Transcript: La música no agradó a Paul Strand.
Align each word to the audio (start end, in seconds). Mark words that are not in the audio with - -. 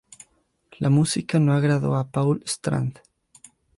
La 0.79 0.89
música 0.89 1.37
no 1.37 1.53
agradó 1.53 1.93
a 1.95 2.09
Paul 2.09 2.41
Strand. 2.47 3.01